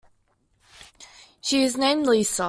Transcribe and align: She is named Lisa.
She 1.41 1.61
is 1.61 1.77
named 1.77 2.07
Lisa. 2.07 2.39